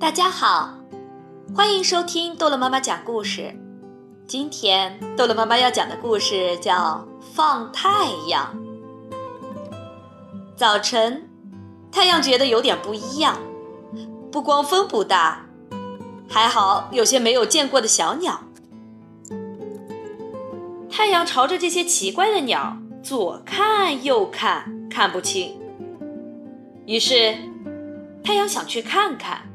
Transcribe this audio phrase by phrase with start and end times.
[0.00, 0.78] 大家好，
[1.54, 3.54] 欢迎收听豆乐妈妈讲故事。
[4.26, 8.56] 今天豆乐妈妈要讲的故事叫《放太阳》。
[10.56, 11.28] 早晨，
[11.92, 13.36] 太阳觉得有点不一样，
[14.32, 15.44] 不光风不大，
[16.26, 18.40] 还好有些没有见过的小鸟。
[20.90, 25.60] 太阳朝着这些奇怪的鸟左看右看，看不清。
[26.86, 27.36] 于是，
[28.24, 29.49] 太阳想去看看。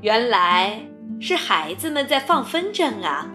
[0.00, 0.80] 原来
[1.20, 3.30] 是孩子们在放风筝啊！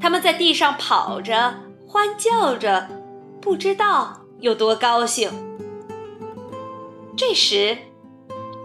[0.00, 1.54] 他们在地上跑着，
[1.86, 2.88] 欢叫着，
[3.40, 5.30] 不知道有多高兴。
[7.16, 7.78] 这时，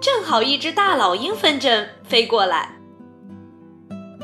[0.01, 2.77] 正好一只大老鹰风筝飞过来，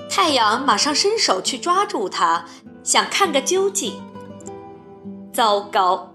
[0.09, 2.45] 太阳马上伸手去抓住它，
[2.83, 4.01] 想看个究竟。
[5.31, 6.13] 糟糕！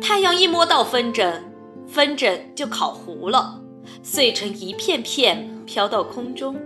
[0.00, 1.42] 太阳一摸到风筝，
[1.86, 3.61] 风筝就烤糊了，
[4.02, 5.50] 碎成一片片。
[5.64, 6.60] 飘到空中，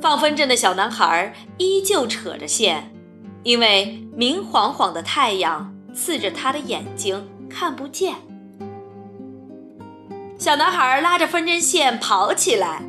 [0.00, 2.94] 放风筝的小男孩依旧扯着线，
[3.42, 8.14] 因为明晃晃的太阳刺着他的眼睛，看不见。
[10.38, 12.82] 小男孩拉着风筝线跑起来，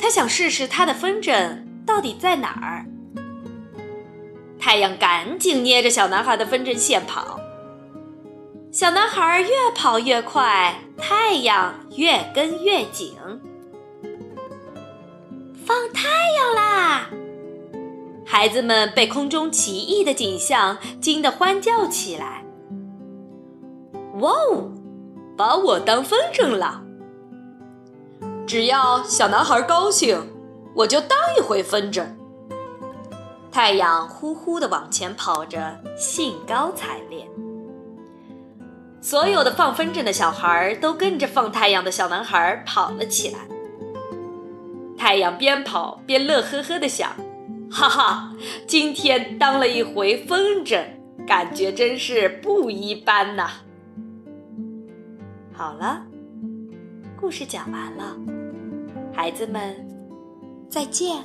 [0.00, 2.86] 他想试试他的风筝到底在哪儿。
[4.58, 7.38] 太阳赶紧捏着小男孩的风筝线跑，
[8.78, 10.72] 小男孩越跑越快。
[10.96, 13.16] 太阳越跟越紧，
[15.66, 17.10] 放太阳啦！
[18.24, 22.44] 孩子们被空中奇异的景象惊得欢叫起来。
[24.20, 24.70] 哇哦，
[25.36, 26.80] 把我当风筝了！
[28.46, 30.24] 只要小男孩高兴，
[30.76, 32.06] 我就当一回风筝。
[33.50, 37.28] 太阳呼呼地往前跑着，兴高采烈。
[39.00, 43.38] 所有的放风筝的小孩都跟着放太阳的小男孩跑了起来。
[44.96, 47.10] 太阳边跑边乐呵呵地想
[47.70, 48.34] ：“哈哈，
[48.66, 50.82] 今天当了一回风筝，
[51.26, 53.48] 感觉真是不一般呐！”
[55.54, 56.02] 好了，
[57.20, 58.16] 故事讲完了，
[59.14, 59.88] 孩子们
[60.68, 61.22] 再见。